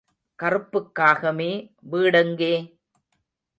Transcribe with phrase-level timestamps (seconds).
[0.39, 1.51] கறுப்புக் காகமே,
[1.91, 2.53] வீடெங்கே?